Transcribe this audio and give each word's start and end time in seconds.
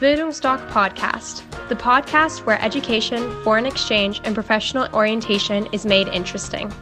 Bildungsdoc 0.00 0.64
Podcast, 0.70 1.42
the 1.68 1.74
podcast 1.74 2.46
where 2.46 2.62
education, 2.62 3.18
foreign 3.42 3.66
exchange, 3.66 4.20
and 4.22 4.32
professional 4.32 4.86
orientation 4.94 5.66
is 5.72 5.84
made 5.84 6.06
interesting. 6.06 6.72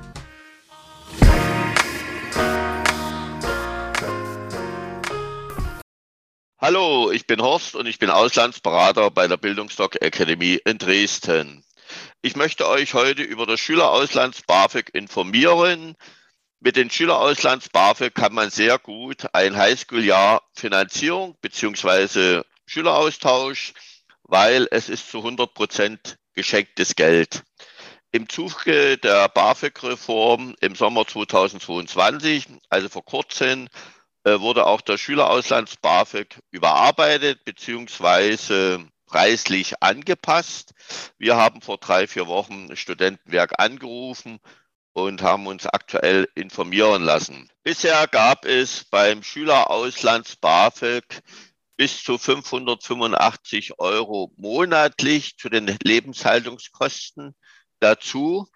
Hallo, 6.61 7.11
ich 7.11 7.27
bin 7.27 7.41
Horst 7.41 7.75
und 7.75 7.87
ich 7.87 7.99
bin 7.99 8.11
Auslandsberater 8.11 9.11
bei 9.11 9.27
der 9.27 9.39
Bildungsdoc 9.39 9.97
Academy 10.03 10.61
in 10.67 10.77
Dresden. 10.77 11.65
Ich 12.21 12.37
möchte 12.37 12.69
euch 12.69 12.93
heute 12.93 13.23
über 13.23 13.47
das 13.47 13.61
Schülerauslands 13.61 14.43
BAföG 14.43 14.91
informieren. 14.93 15.97
Mit 16.61 16.77
den 16.77 16.91
Schülerauslands 16.91 17.71
BAföG 17.71 18.15
kann 18.15 18.35
man 18.35 18.51
sehr 18.51 18.79
gut 18.79 19.25
ein 19.33 19.57
Highschool-Jahr 19.57 20.43
Finanzierung 20.53 21.35
bzw. 21.41 22.43
Schüleraustausch, 22.67 23.73
weil 24.25 24.69
es 24.71 24.89
ist 24.89 25.11
zu 25.11 25.19
100 25.19 25.55
Prozent 25.55 26.19
geschenktes 26.35 26.95
Geld. 26.95 27.43
Im 28.13 28.29
Zuge 28.29 28.99
der 28.99 29.29
BAföG-Reform 29.29 30.55
im 30.61 30.75
Sommer 30.75 31.07
2022, 31.07 32.47
also 32.69 32.89
vor 32.89 33.05
kurzem, 33.05 33.69
äh, 34.25 34.41
wurde 34.41 34.67
auch 34.67 34.81
der 34.81 34.99
Schülerauslands 34.99 35.77
BAföG 35.77 36.39
überarbeitet 36.51 37.45
bzw. 37.45 38.79
preislich 39.07 39.81
angepasst. 39.81 40.73
Wir 41.19 41.37
haben 41.37 41.63
vor 41.63 41.79
drei, 41.79 42.09
vier 42.09 42.27
Wochen 42.27 42.75
Studentenwerk 42.77 43.61
angerufen 43.61 44.41
und 44.95 45.23
haben 45.23 45.47
uns 45.47 45.67
aktuell 45.67 46.29
informieren 46.35 47.03
lassen. 47.05 47.49
Bisher 47.63 48.09
gab 48.09 48.45
es 48.47 48.85
beim 48.85 49.23
Schülerauslands 49.23 50.37
BAföG 50.37 51.05
bis 51.77 52.03
zu 52.03 52.19
585 52.19 53.79
Euro 53.79 54.33
monatlich 54.37 55.37
zu 55.37 55.49
den 55.49 55.67
Lebenshaltungskosten 55.83 57.35
dazu. 57.81 58.49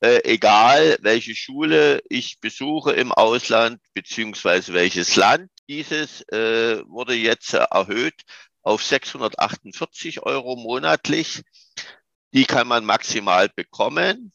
Äh, 0.00 0.20
egal 0.24 0.96
welche 1.00 1.34
Schule 1.34 2.02
ich 2.08 2.40
besuche 2.40 2.92
im 2.92 3.12
Ausland 3.12 3.80
beziehungsweise 3.92 4.72
welches 4.72 5.16
Land. 5.16 5.50
Dieses 5.68 6.22
äh, 6.28 6.82
wurde 6.86 7.14
jetzt 7.14 7.52
erhöht 7.54 8.22
auf 8.62 8.82
648 8.82 10.22
Euro 10.22 10.56
monatlich. 10.56 11.42
Die 12.32 12.44
kann 12.44 12.68
man 12.68 12.84
maximal 12.84 13.48
bekommen. 13.48 14.32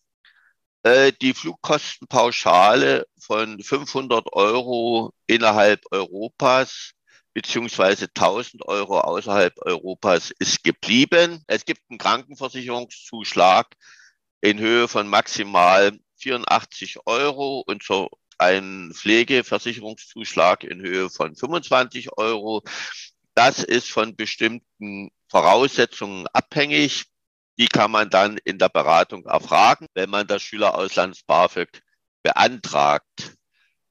Äh, 0.84 1.14
die 1.20 1.34
Flugkostenpauschale 1.34 3.08
von 3.18 3.62
500 3.64 4.34
Euro 4.34 5.14
innerhalb 5.26 5.82
Europas 5.92 6.92
beziehungsweise 7.36 8.06
1000 8.06 8.66
Euro 8.66 9.02
außerhalb 9.02 9.54
Europas 9.60 10.32
ist 10.40 10.64
geblieben. 10.64 11.44
Es 11.48 11.66
gibt 11.66 11.82
einen 11.90 12.00
Krankenversicherungszuschlag 12.00 13.68
in 14.40 14.58
Höhe 14.58 14.88
von 14.88 15.08
maximal 15.08 15.92
84 16.18 17.06
Euro 17.06 17.62
und 17.68 17.84
so 17.84 18.10
einen 18.38 18.94
Pflegeversicherungszuschlag 18.94 20.64
in 20.64 20.82
Höhe 20.82 21.10
von 21.10 21.36
25 21.36 22.18
Euro. 22.18 22.64
Das 23.34 23.60
ist 23.60 23.92
von 23.92 24.16
bestimmten 24.16 25.12
Voraussetzungen 25.30 26.28
abhängig. 26.28 27.04
Die 27.58 27.68
kann 27.68 27.92
man 27.92 28.10
dann 28.10 28.38
in 28.46 28.60
der 28.60 28.70
Beratung 28.70 29.26
erfragen, 29.26 29.88
wenn 29.94 30.10
man 30.10 30.26
das 30.26 30.42
Schülerauslands 30.42 31.24
BAföG 31.24 31.82
beantragt. 32.24 33.36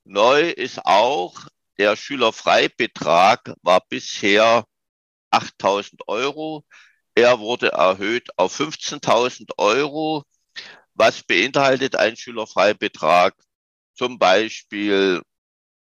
Neu 0.05 0.49
ist 0.49 0.85
auch, 0.87 1.47
der 1.79 1.97
Schülerfreibetrag 1.97 3.55
war 3.63 3.81
bisher 3.89 4.65
8000 5.31 6.09
Euro. 6.09 6.65
Er 7.15 7.39
wurde 7.41 7.73
erhöht 7.73 8.29
auf 8.37 8.59
15.000 8.59 9.53
Euro. 9.59 10.25
Was 10.95 11.23
beinhaltet 11.23 11.97
ein 11.97 12.17
Schülerfreibetrag? 12.17 13.35
Zum 13.95 14.19
Beispiel 14.19 15.23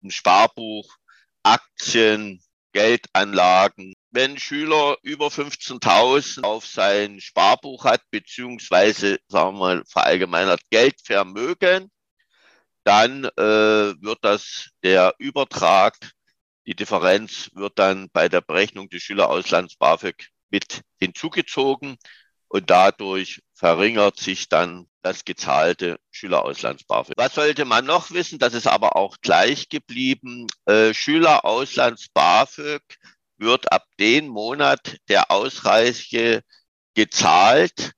ein 0.03 0.11
Sparbuch, 0.11 0.95
Aktien, 1.43 2.41
Geldanlagen. 2.73 3.93
Wenn 4.11 4.37
Schüler 4.37 4.97
über 5.01 5.27
15.000 5.27 6.43
auf 6.43 6.65
sein 6.65 7.19
Sparbuch 7.19 7.85
hat, 7.85 8.01
beziehungsweise, 8.11 9.19
sagen 9.27 9.55
wir 9.55 9.59
mal, 9.59 9.83
verallgemeinert 9.87 10.61
Geldvermögen, 10.69 11.91
dann 12.87 13.25
äh, 13.25 13.41
wird 14.01 14.19
das 14.21 14.69
der 14.81 15.13
Übertrag, 15.17 15.97
die 16.65 16.75
Differenz 16.75 17.49
wird 17.53 17.77
dann 17.79 18.09
bei 18.13 18.29
der 18.29 18.39
Berechnung 18.39 18.89
des 18.89 19.03
Schülerauslands 19.03 19.75
BAföG 19.75 20.27
mit 20.49 20.81
hinzugezogen 20.97 21.97
und 22.47 22.69
dadurch 22.69 23.41
verringert 23.53 24.17
sich 24.17 24.47
dann 24.47 24.87
das 25.01 25.25
gezahlte 25.25 25.99
Schülerauslands 26.11 26.85
BAföG. 26.85 27.15
Was 27.17 27.35
sollte 27.35 27.65
man 27.65 27.85
noch 27.85 28.11
wissen? 28.11 28.39
Das 28.39 28.53
ist 28.53 28.67
aber 28.67 28.95
auch 28.95 29.17
gleich 29.21 29.67
geblieben. 29.67 30.47
Äh, 30.65 30.93
Schülerauslands 30.93 32.07
BAföG 32.13 32.83
wird 33.37 33.69
ab 33.71 33.85
dem 33.99 34.29
Monat 34.29 34.97
der 35.09 35.29
Ausreise 35.29 36.41
gezahlt, 36.93 37.91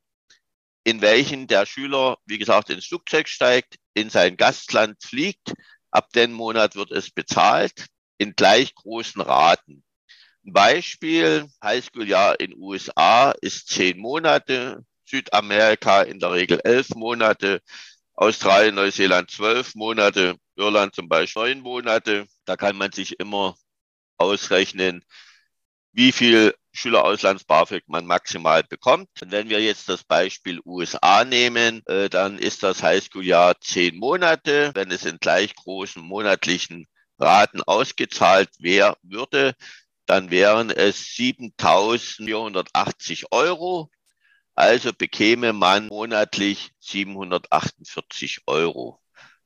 in 0.89 1.01
welchen 1.01 1.45
der 1.45 1.67
Schüler, 1.67 2.17
wie 2.25 2.39
gesagt, 2.39 2.71
ins 2.71 2.87
Flugzeug 2.87 3.27
steigt, 3.27 3.75
in 3.93 4.09
sein 4.09 4.37
Gastland 4.37 4.97
fliegt. 5.03 5.53
Ab 5.91 6.09
dem 6.13 6.31
Monat 6.31 6.75
wird 6.75 6.91
es 6.91 7.11
bezahlt 7.11 7.85
in 8.17 8.33
gleich 8.33 8.73
großen 8.73 9.21
Raten. 9.21 9.83
Ein 10.43 10.53
Beispiel, 10.53 11.47
Highschool-Jahr 11.63 12.39
in 12.39 12.55
USA 12.57 13.31
ist 13.39 13.69
zehn 13.69 13.99
Monate, 13.99 14.83
Südamerika 15.05 16.01
in 16.01 16.19
der 16.19 16.31
Regel 16.31 16.59
elf 16.63 16.89
Monate, 16.95 17.61
Australien, 18.15 18.73
Neuseeland 18.73 19.29
zwölf 19.29 19.75
Monate, 19.75 20.37
Irland 20.55 20.95
zum 20.95 21.07
Beispiel 21.07 21.43
neun 21.43 21.61
Monate. 21.61 22.25
Da 22.45 22.57
kann 22.57 22.75
man 22.75 22.91
sich 22.91 23.19
immer 23.19 23.55
ausrechnen, 24.17 25.05
wie 25.91 26.11
viel 26.11 26.55
Schülerauslands 26.79 27.43
BAföG 27.43 27.83
man 27.87 28.05
maximal 28.05 28.63
bekommt. 28.63 29.09
Und 29.21 29.31
wenn 29.31 29.49
wir 29.49 29.61
jetzt 29.61 29.89
das 29.89 30.05
Beispiel 30.05 30.61
USA 30.65 31.25
nehmen, 31.25 31.85
äh, 31.87 32.07
dann 32.09 32.39
ist 32.39 32.63
das 32.63 32.81
Highschool-Jahr 32.81 33.59
zehn 33.59 33.97
Monate. 33.97 34.71
Wenn 34.73 34.89
es 34.89 35.03
in 35.03 35.17
gleich 35.17 35.53
großen 35.55 36.01
monatlichen 36.01 36.87
Raten 37.19 37.61
ausgezahlt 37.63 38.49
wär, 38.59 38.95
würde, 39.01 39.55
dann 40.05 40.31
wären 40.31 40.69
es 40.69 41.01
7.480 41.17 43.25
Euro. 43.31 43.89
Also 44.55 44.93
bekäme 44.93 45.51
man 45.51 45.87
monatlich 45.87 46.71
748 46.79 48.43
Euro. 48.47 49.01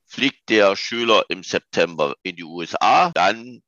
Fliegt 0.06 0.50
der 0.50 0.76
Schüler 0.76 1.24
im 1.28 1.42
September 1.42 2.14
in 2.22 2.36
die 2.36 2.44
USA, 2.44 3.10
dann 3.12 3.60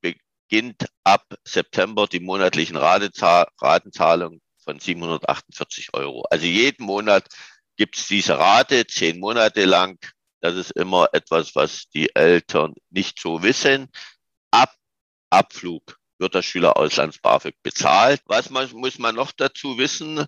beginnt 0.48 0.86
ab 1.04 1.24
September 1.44 2.06
die 2.06 2.20
monatlichen 2.20 2.76
Ratenzahlungen 2.76 4.40
von 4.62 4.78
748 4.78 5.94
Euro. 5.94 6.24
Also 6.30 6.46
jeden 6.46 6.84
Monat 6.84 7.28
gibt 7.76 7.96
es 7.96 8.06
diese 8.06 8.38
Rate, 8.38 8.86
zehn 8.86 9.18
Monate 9.20 9.64
lang. 9.64 9.98
Das 10.40 10.54
ist 10.54 10.72
immer 10.72 11.08
etwas, 11.12 11.54
was 11.54 11.88
die 11.88 12.14
Eltern 12.14 12.74
nicht 12.90 13.18
so 13.20 13.42
wissen. 13.42 13.88
Ab 14.50 14.74
Abflug 15.30 15.98
wird 16.18 16.34
das 16.34 16.46
Schülerauslands 16.46 17.18
BAföG 17.18 17.56
bezahlt. 17.62 18.22
Was 18.26 18.50
man, 18.50 18.70
muss 18.72 18.98
man 18.98 19.14
noch 19.14 19.32
dazu 19.32 19.78
wissen? 19.78 20.24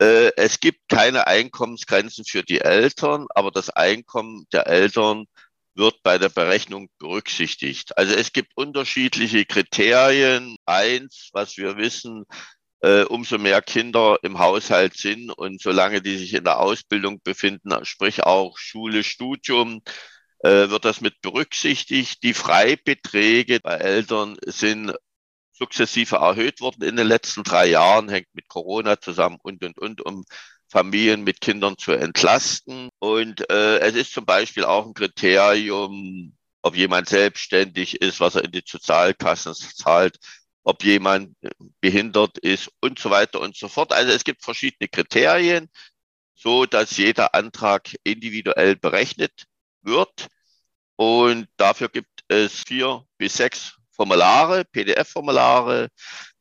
Äh, 0.00 0.32
es 0.36 0.60
gibt 0.60 0.88
keine 0.88 1.26
Einkommensgrenzen 1.26 2.24
für 2.24 2.42
die 2.42 2.60
Eltern, 2.60 3.26
aber 3.30 3.50
das 3.50 3.70
Einkommen 3.70 4.46
der 4.52 4.66
Eltern 4.66 5.26
wird 5.78 6.02
bei 6.02 6.18
der 6.18 6.28
Berechnung 6.28 6.88
berücksichtigt. 6.98 7.96
Also 7.96 8.14
es 8.14 8.32
gibt 8.32 8.52
unterschiedliche 8.56 9.46
Kriterien. 9.46 10.56
Eins, 10.66 11.30
was 11.32 11.56
wir 11.56 11.76
wissen, 11.78 12.24
äh, 12.82 13.02
umso 13.04 13.38
mehr 13.38 13.62
Kinder 13.62 14.18
im 14.22 14.38
Haushalt 14.38 14.96
sind 14.96 15.30
und 15.30 15.60
solange 15.62 16.02
die 16.02 16.18
sich 16.18 16.34
in 16.34 16.44
der 16.44 16.60
Ausbildung 16.60 17.20
befinden, 17.22 17.84
sprich 17.84 18.24
auch 18.24 18.58
Schule, 18.58 19.04
Studium, 19.04 19.80
äh, 20.40 20.68
wird 20.70 20.84
das 20.84 21.00
mit 21.00 21.20
berücksichtigt. 21.22 22.22
Die 22.22 22.34
Freibeträge 22.34 23.60
bei 23.60 23.76
Eltern 23.76 24.36
sind 24.46 24.94
sukzessive 25.52 26.16
erhöht 26.16 26.60
worden 26.60 26.84
in 26.84 26.96
den 26.96 27.06
letzten 27.08 27.42
drei 27.42 27.66
Jahren, 27.66 28.08
hängt 28.08 28.28
mit 28.32 28.48
Corona 28.48 29.00
zusammen 29.00 29.38
und, 29.42 29.64
und, 29.64 29.78
und, 29.78 30.00
um 30.02 30.24
Familien 30.68 31.24
mit 31.24 31.40
Kindern 31.40 31.78
zu 31.78 31.92
entlasten. 31.92 32.90
Und 32.98 33.48
äh, 33.50 33.78
es 33.78 33.94
ist 33.94 34.12
zum 34.12 34.26
Beispiel 34.26 34.64
auch 34.64 34.86
ein 34.86 34.94
Kriterium, 34.94 36.36
ob 36.62 36.76
jemand 36.76 37.08
selbstständig 37.08 38.00
ist, 38.00 38.20
was 38.20 38.34
er 38.34 38.44
in 38.44 38.52
die 38.52 38.62
Sozialkassen 38.66 39.54
zahlt, 39.54 40.18
ob 40.64 40.84
jemand 40.84 41.34
behindert 41.80 42.38
ist 42.38 42.70
und 42.80 42.98
so 42.98 43.10
weiter 43.10 43.40
und 43.40 43.56
so 43.56 43.68
fort. 43.68 43.92
Also 43.92 44.12
es 44.12 44.24
gibt 44.24 44.42
verschiedene 44.42 44.88
Kriterien, 44.88 45.70
so 46.34 46.66
dass 46.66 46.96
jeder 46.96 47.34
Antrag 47.34 47.94
individuell 48.04 48.76
berechnet 48.76 49.44
wird. 49.82 50.28
Und 50.96 51.48
dafür 51.56 51.88
gibt 51.88 52.24
es 52.28 52.64
vier 52.66 53.04
bis 53.16 53.34
sechs 53.34 53.76
Formulare, 53.90 54.64
PDF-Formulare, 54.64 55.88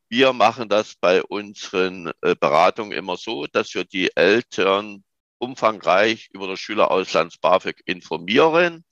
Wir 0.10 0.32
machen 0.32 0.70
das 0.70 0.96
bei 0.96 1.22
unseren 1.22 2.12
äh, 2.22 2.36
Beratungen 2.36 2.94
immer 2.98 3.18
so, 3.18 3.46
dass 3.48 3.74
wir 3.74 3.84
die 3.84 4.16
Eltern 4.16 5.04
umfangreich 5.38 6.30
über 6.32 6.48
das 6.48 6.60
Schülerauslands 6.60 7.38
BAföG 7.38 7.82
informieren, 7.86 8.86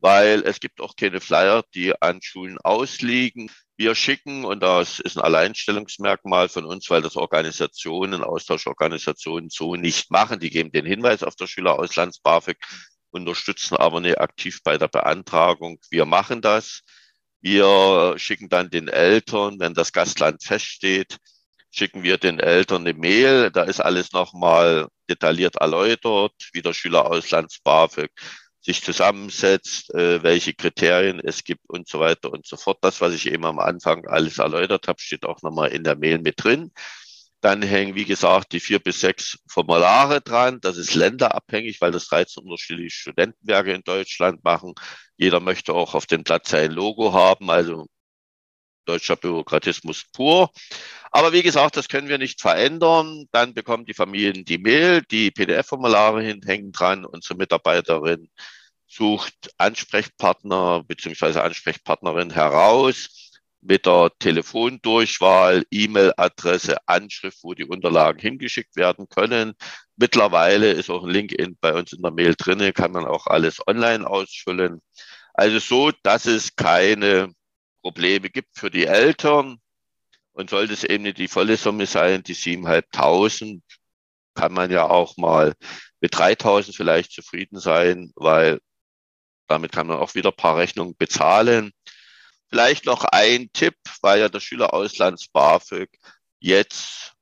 weil 0.00 0.42
es 0.46 0.58
gibt 0.60 0.80
auch 0.80 0.96
keine 0.96 1.20
Flyer, 1.20 1.62
die 1.74 2.00
an 2.00 2.20
Schulen 2.22 2.58
ausliegen. 2.58 3.50
Wir 3.76 3.94
schicken, 3.94 4.46
und 4.46 4.60
das 4.60 4.98
ist 4.98 5.18
ein 5.18 5.24
Alleinstellungsmerkmal 5.24 6.48
von 6.48 6.64
uns, 6.64 6.88
weil 6.88 7.02
das 7.02 7.16
Organisationen, 7.16 8.24
Austauschorganisationen 8.24 9.50
so 9.50 9.76
nicht 9.76 10.10
machen. 10.10 10.40
Die 10.40 10.50
geben 10.50 10.72
den 10.72 10.86
Hinweis 10.86 11.22
auf 11.22 11.36
das 11.36 11.50
Schülerauslands 11.50 12.20
BAföG, 12.20 12.56
unterstützen 13.10 13.76
aber 13.76 14.00
nicht 14.00 14.18
aktiv 14.18 14.60
bei 14.64 14.78
der 14.78 14.88
Beantragung. 14.88 15.78
Wir 15.90 16.06
machen 16.06 16.40
das. 16.40 16.82
Wir 17.40 18.14
schicken 18.16 18.48
dann 18.48 18.70
den 18.70 18.88
Eltern, 18.88 19.60
wenn 19.60 19.74
das 19.74 19.92
Gastland 19.92 20.42
feststeht, 20.42 21.18
schicken 21.70 22.02
wir 22.02 22.18
den 22.18 22.40
Eltern 22.40 22.82
eine 22.86 22.94
Mail. 22.94 23.50
Da 23.50 23.64
ist 23.64 23.80
alles 23.80 24.12
nochmal 24.12 24.88
detailliert 25.08 25.56
erläutert, 25.56 26.32
wie 26.52 26.62
der 26.62 26.72
Schülerauslands 26.72 27.60
BAföG 27.60 28.10
sich 28.60 28.82
zusammensetzt, 28.82 29.94
äh, 29.94 30.22
welche 30.24 30.52
Kriterien 30.52 31.20
es 31.20 31.44
gibt 31.44 31.62
und 31.68 31.88
so 31.88 32.00
weiter 32.00 32.32
und 32.32 32.46
so 32.46 32.56
fort. 32.56 32.78
Das, 32.80 33.00
was 33.00 33.14
ich 33.14 33.30
eben 33.30 33.44
am 33.44 33.60
Anfang 33.60 34.06
alles 34.06 34.38
erläutert 34.38 34.88
habe, 34.88 35.00
steht 35.00 35.24
auch 35.24 35.40
nochmal 35.42 35.70
in 35.70 35.84
der 35.84 35.96
Mail 35.96 36.18
mit 36.18 36.42
drin. 36.42 36.72
Dann 37.40 37.62
hängen, 37.62 37.94
wie 37.94 38.04
gesagt, 38.04 38.52
die 38.52 38.60
vier 38.60 38.80
bis 38.80 39.00
sechs 39.00 39.38
Formulare 39.48 40.20
dran. 40.20 40.58
Das 40.60 40.78
ist 40.78 40.94
länderabhängig, 40.94 41.80
weil 41.80 41.92
das 41.92 42.08
13 42.08 42.42
unterschiedliche 42.42 42.90
Studentenwerke 42.90 43.72
in 43.72 43.82
Deutschland 43.82 44.42
machen. 44.42 44.74
Jeder 45.16 45.40
möchte 45.40 45.74
auch 45.74 45.94
auf 45.94 46.06
dem 46.06 46.24
Platz 46.24 46.50
sein 46.50 46.72
Logo 46.72 47.12
haben, 47.12 47.50
also 47.50 47.86
deutscher 48.84 49.16
Bürokratismus 49.16 50.04
pur. 50.12 50.50
Aber 51.10 51.32
wie 51.32 51.42
gesagt, 51.42 51.76
das 51.76 51.88
können 51.88 52.08
wir 52.08 52.18
nicht 52.18 52.40
verändern. 52.40 53.26
Dann 53.32 53.54
bekommen 53.54 53.84
die 53.84 53.94
Familien 53.94 54.44
die 54.44 54.58
Mail, 54.58 55.02
die 55.02 55.30
PDF-Formulare 55.30 56.22
hängen 56.22 56.72
dran. 56.72 57.04
Unsere 57.04 57.36
Mitarbeiterin 57.36 58.30
sucht 58.86 59.50
Ansprechpartner 59.58 60.84
bzw. 60.84 61.40
Ansprechpartnerin 61.40 62.30
heraus 62.30 63.25
mit 63.66 63.86
der 63.86 64.10
Telefondurchwahl, 64.18 65.64
E-Mail-Adresse, 65.70 66.76
Anschrift, 66.86 67.38
wo 67.42 67.54
die 67.54 67.64
Unterlagen 67.64 68.20
hingeschickt 68.20 68.76
werden 68.76 69.08
können. 69.08 69.54
Mittlerweile 69.96 70.72
ist 70.72 70.90
auch 70.90 71.04
ein 71.04 71.10
Link 71.10 71.32
in, 71.32 71.56
bei 71.60 71.74
uns 71.74 71.92
in 71.92 72.02
der 72.02 72.12
Mail 72.12 72.34
drin, 72.36 72.72
kann 72.72 72.92
man 72.92 73.06
auch 73.06 73.26
alles 73.26 73.66
online 73.66 74.08
ausfüllen. 74.08 74.80
Also 75.34 75.58
so, 75.58 75.92
dass 76.02 76.26
es 76.26 76.56
keine 76.56 77.32
Probleme 77.82 78.30
gibt 78.30 78.58
für 78.58 78.70
die 78.70 78.86
Eltern. 78.86 79.58
Und 80.32 80.50
sollte 80.50 80.74
es 80.74 80.84
eben 80.84 81.04
nicht 81.04 81.18
die 81.18 81.28
volle 81.28 81.56
Summe 81.56 81.86
sein, 81.86 82.22
die 82.22 82.34
7.500, 82.34 83.62
kann 84.34 84.52
man 84.52 84.70
ja 84.70 84.84
auch 84.86 85.16
mal 85.16 85.54
mit 86.00 86.14
3.000 86.14 86.76
vielleicht 86.76 87.12
zufrieden 87.12 87.58
sein, 87.58 88.12
weil 88.16 88.60
damit 89.48 89.72
kann 89.72 89.86
man 89.86 89.98
auch 89.98 90.14
wieder 90.14 90.30
ein 90.30 90.36
paar 90.36 90.58
Rechnungen 90.58 90.94
bezahlen. 90.96 91.72
Vielleicht 92.56 92.86
noch 92.86 93.04
ein 93.04 93.50
Tipp, 93.52 93.74
weil 94.00 94.18
ja 94.18 94.30
der 94.30 94.40
Schülerauslands 94.40 95.28
BAföG 95.28 95.90
jetzt 96.40 97.12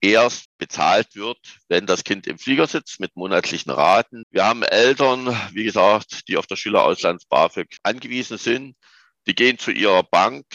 erst 0.00 0.46
bezahlt 0.58 1.16
wird, 1.16 1.40
wenn 1.68 1.86
das 1.86 2.04
Kind 2.04 2.28
im 2.28 2.38
Flieger 2.38 2.68
sitzt 2.68 3.00
mit 3.00 3.16
monatlichen 3.16 3.72
Raten. 3.72 4.22
Wir 4.30 4.44
haben 4.44 4.62
Eltern, 4.62 5.36
wie 5.52 5.64
gesagt, 5.64 6.28
die 6.28 6.36
auf 6.36 6.46
der 6.46 6.54
Schülerauslands 6.54 7.24
BAföG 7.24 7.78
angewiesen 7.82 8.38
sind. 8.38 8.76
Die 9.26 9.34
gehen 9.34 9.58
zu 9.58 9.72
ihrer 9.72 10.04
Bank 10.04 10.46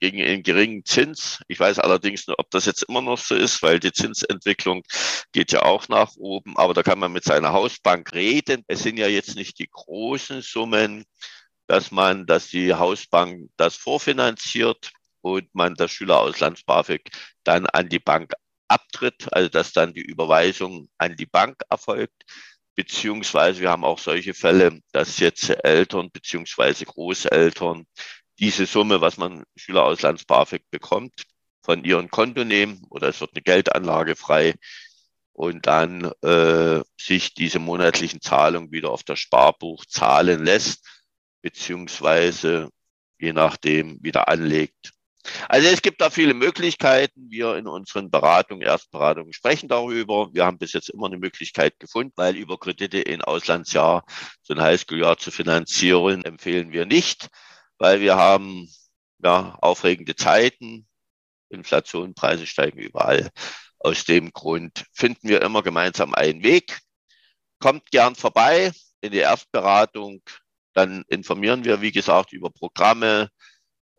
gegen 0.00 0.20
einen 0.20 0.42
geringen 0.42 0.84
Zins. 0.84 1.38
Ich 1.46 1.60
weiß 1.60 1.78
allerdings 1.78 2.26
nicht, 2.26 2.40
ob 2.40 2.50
das 2.50 2.66
jetzt 2.66 2.82
immer 2.88 3.02
noch 3.02 3.18
so 3.18 3.36
ist, 3.36 3.62
weil 3.62 3.78
die 3.78 3.92
Zinsentwicklung 3.92 4.82
geht 5.30 5.52
ja 5.52 5.62
auch 5.62 5.86
nach 5.86 6.16
oben. 6.16 6.56
Aber 6.56 6.74
da 6.74 6.82
kann 6.82 6.98
man 6.98 7.12
mit 7.12 7.22
seiner 7.22 7.52
Hausbank 7.52 8.12
reden. 8.14 8.64
Es 8.66 8.82
sind 8.82 8.96
ja 8.96 9.06
jetzt 9.06 9.36
nicht 9.36 9.60
die 9.60 9.68
großen 9.70 10.42
Summen 10.42 11.04
dass 11.70 11.92
man, 11.92 12.26
dass 12.26 12.48
die 12.48 12.74
Hausbank 12.74 13.48
das 13.56 13.76
vorfinanziert 13.76 14.90
und 15.20 15.54
man 15.54 15.76
das 15.76 15.92
Schülerauslands 15.92 16.64
BAföG 16.64 17.12
dann 17.44 17.66
an 17.66 17.88
die 17.88 18.00
Bank 18.00 18.32
abtritt, 18.66 19.32
also 19.32 19.48
dass 19.48 19.72
dann 19.72 19.94
die 19.94 20.00
Überweisung 20.00 20.88
an 20.98 21.14
die 21.14 21.26
Bank 21.26 21.62
erfolgt. 21.70 22.24
Beziehungsweise 22.74 23.60
wir 23.60 23.70
haben 23.70 23.84
auch 23.84 24.00
solche 24.00 24.34
Fälle, 24.34 24.80
dass 24.90 25.20
jetzt 25.20 25.48
Eltern 25.64 26.10
beziehungsweise 26.10 26.86
Großeltern 26.86 27.86
diese 28.40 28.66
Summe, 28.66 29.00
was 29.00 29.16
man 29.16 29.44
Schülerauslands 29.54 30.24
BAföG 30.24 30.64
bekommt, 30.72 31.22
von 31.62 31.84
ihren 31.84 32.10
Konto 32.10 32.42
nehmen 32.42 32.84
oder 32.90 33.10
es 33.10 33.20
wird 33.20 33.30
eine 33.36 33.42
Geldanlage 33.42 34.16
frei 34.16 34.56
und 35.34 35.68
dann 35.68 36.10
äh, 36.22 36.82
sich 37.00 37.32
diese 37.34 37.60
monatlichen 37.60 38.20
Zahlungen 38.20 38.72
wieder 38.72 38.90
auf 38.90 39.04
das 39.04 39.20
Sparbuch 39.20 39.84
zahlen 39.84 40.44
lässt 40.44 40.84
beziehungsweise 41.42 42.70
je 43.18 43.32
nachdem 43.32 44.02
wieder 44.02 44.28
anlegt. 44.28 44.92
Also 45.48 45.68
es 45.68 45.82
gibt 45.82 46.00
da 46.00 46.10
viele 46.10 46.34
Möglichkeiten. 46.34 47.30
Wir 47.30 47.56
in 47.56 47.66
unseren 47.66 48.10
Beratungen, 48.10 48.62
Erstberatungen 48.62 49.32
sprechen 49.32 49.68
darüber. 49.68 50.32
Wir 50.32 50.46
haben 50.46 50.58
bis 50.58 50.72
jetzt 50.72 50.88
immer 50.88 51.06
eine 51.06 51.18
Möglichkeit 51.18 51.78
gefunden, 51.78 52.12
weil 52.16 52.36
über 52.36 52.58
Kredite 52.58 53.00
in 53.00 53.20
Auslandsjahr 53.22 54.04
so 54.42 54.54
ein 54.54 54.62
Highschool-Jahr 54.62 55.18
zu 55.18 55.30
finanzieren, 55.30 56.24
empfehlen 56.24 56.72
wir 56.72 56.86
nicht, 56.86 57.28
weil 57.78 58.00
wir 58.00 58.16
haben 58.16 58.68
ja 59.22 59.56
aufregende 59.60 60.16
Zeiten. 60.16 60.86
Inflation, 61.50 62.14
Preise 62.14 62.46
steigen 62.46 62.78
überall. 62.78 63.28
Aus 63.78 64.04
dem 64.04 64.32
Grund 64.32 64.86
finden 64.92 65.28
wir 65.28 65.42
immer 65.42 65.62
gemeinsam 65.62 66.14
einen 66.14 66.42
Weg. 66.42 66.78
Kommt 67.58 67.90
gern 67.90 68.14
vorbei 68.14 68.72
in 69.00 69.12
die 69.12 69.18
Erstberatung 69.18 70.22
dann 70.74 71.04
informieren 71.08 71.64
wir, 71.64 71.80
wie 71.80 71.92
gesagt, 71.92 72.32
über 72.32 72.50
Programme, 72.50 73.30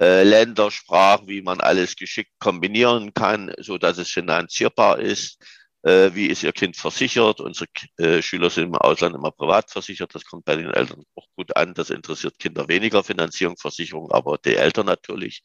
äh, 0.01 0.23
Ländersprachen, 0.23 1.27
wie 1.27 1.41
man 1.41 1.61
alles 1.61 1.95
geschickt 1.95 2.31
kombinieren 2.39 3.13
kann, 3.13 3.53
so 3.59 3.77
dass 3.77 3.97
es 3.97 4.09
finanzierbar 4.09 4.99
ist. 4.99 5.37
Äh, 5.83 6.11
wie 6.13 6.27
ist 6.27 6.43
Ihr 6.43 6.53
Kind 6.53 6.77
versichert? 6.77 7.39
Unsere 7.39 7.67
äh, 7.97 8.21
Schüler 8.21 8.49
sind 8.49 8.65
im 8.65 8.75
Ausland 8.75 9.15
immer 9.15 9.31
privat 9.31 9.71
versichert. 9.71 10.13
Das 10.15 10.25
kommt 10.25 10.45
bei 10.45 10.55
den 10.55 10.71
Eltern 10.71 11.03
auch 11.15 11.27
gut 11.35 11.55
an. 11.55 11.73
Das 11.73 11.89
interessiert 11.89 12.39
Kinder 12.39 12.67
weniger, 12.67 13.03
Finanzierung, 13.03 13.57
Versicherung, 13.57 14.11
aber 14.11 14.37
die 14.37 14.55
Eltern 14.55 14.87
natürlich. 14.87 15.43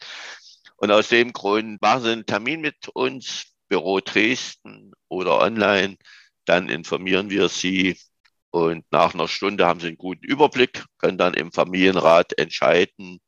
Und 0.77 0.91
aus 0.91 1.09
dem 1.09 1.33
Grund 1.33 1.81
machen 1.83 2.03
Sie 2.03 2.13
einen 2.13 2.27
Termin 2.27 2.61
mit 2.61 2.89
uns, 2.89 3.47
Büro 3.69 4.01
Dresden 4.01 4.93
oder 5.09 5.39
online. 5.41 5.97
Dann 6.45 6.69
informieren 6.69 7.31
wir 7.31 7.49
Sie 7.49 7.99
und 8.57 8.87
nach 8.91 9.13
einer 9.13 9.29
Stunde 9.29 9.67
haben 9.67 9.81
sie 9.81 9.89
einen 9.89 9.99
guten 9.99 10.25
Überblick, 10.25 10.83
können 10.97 11.19
dann 11.19 11.35
im 11.35 11.53
Familienrat 11.53 12.39
entscheiden, 12.39 13.21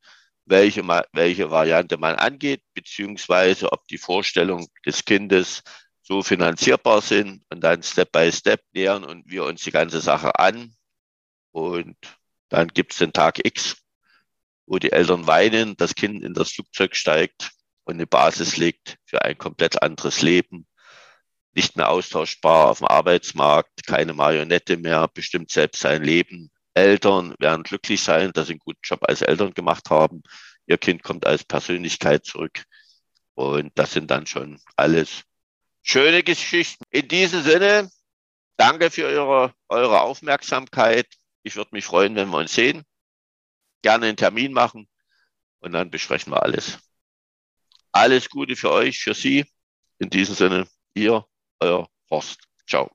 welche, 0.45 0.81
welche 1.13 1.51
Variante 1.51 1.97
man 1.97 2.15
angeht, 2.15 2.63
beziehungsweise 2.73 3.71
ob 3.71 3.87
die 3.87 3.99
Vorstellungen 3.99 4.65
des 4.87 5.05
Kindes 5.05 5.61
so 6.01 6.23
finanzierbar 6.23 7.01
sind 7.01 7.43
und 7.51 7.61
dann 7.63 7.83
Step 7.83 8.11
by 8.11 8.31
Step 8.31 8.63
nähern 8.73 9.03
und 9.03 9.29
wir 9.29 9.43
uns 9.43 9.61
die 9.61 9.69
ganze 9.69 10.01
Sache 10.01 10.39
an. 10.39 10.73
Und 11.51 11.95
dann 12.49 12.67
gibt 12.69 12.93
es 12.93 12.97
den 12.97 13.13
Tag 13.13 13.45
X, 13.45 13.77
wo 14.65 14.79
die 14.79 14.91
Eltern 14.91 15.27
weinen, 15.27 15.77
das 15.77 15.93
Kind 15.93 16.23
in 16.23 16.33
das 16.33 16.53
Flugzeug 16.53 16.95
steigt 16.95 17.51
und 17.83 17.95
eine 17.95 18.07
Basis 18.07 18.57
legt 18.57 18.97
für 19.05 19.23
ein 19.23 19.37
komplett 19.37 19.83
anderes 19.83 20.23
Leben 20.23 20.65
nicht 21.53 21.75
mehr 21.75 21.89
austauschbar 21.89 22.69
auf 22.69 22.79
dem 22.79 22.87
Arbeitsmarkt, 22.87 23.85
keine 23.85 24.13
Marionette 24.13 24.77
mehr, 24.77 25.07
bestimmt 25.07 25.51
selbst 25.51 25.81
sein 25.81 26.03
Leben. 26.03 26.51
Eltern 26.73 27.35
werden 27.39 27.63
glücklich 27.63 28.01
sein, 28.01 28.31
dass 28.33 28.47
sie 28.47 28.53
einen 28.53 28.59
guten 28.59 28.79
Job 28.83 28.99
als 29.03 29.21
Eltern 29.21 29.53
gemacht 29.53 29.89
haben. 29.89 30.23
Ihr 30.67 30.77
Kind 30.77 31.03
kommt 31.03 31.25
als 31.25 31.43
Persönlichkeit 31.43 32.25
zurück. 32.25 32.63
Und 33.33 33.71
das 33.75 33.93
sind 33.93 34.11
dann 34.11 34.27
schon 34.27 34.59
alles 34.75 35.23
schöne 35.81 36.23
Geschichten. 36.23 36.83
In 36.91 37.07
diesem 37.07 37.41
Sinne, 37.41 37.89
danke 38.57 38.91
für 38.91 39.05
eure, 39.05 39.53
eure 39.67 40.01
Aufmerksamkeit. 40.01 41.07
Ich 41.43 41.55
würde 41.55 41.71
mich 41.73 41.85
freuen, 41.85 42.15
wenn 42.15 42.29
wir 42.29 42.37
uns 42.37 42.53
sehen. 42.53 42.83
Gerne 43.81 44.07
einen 44.07 44.17
Termin 44.17 44.53
machen 44.53 44.87
und 45.59 45.71
dann 45.71 45.89
besprechen 45.89 46.33
wir 46.33 46.43
alles. 46.43 46.79
Alles 47.91 48.29
Gute 48.29 48.55
für 48.55 48.71
euch, 48.71 48.99
für 48.99 49.13
Sie. 49.13 49.45
In 49.97 50.09
diesem 50.09 50.35
Sinne, 50.35 50.67
ihr 50.93 51.25
euer 51.59 51.87
Horst. 52.09 52.39
Ciao. 52.67 52.89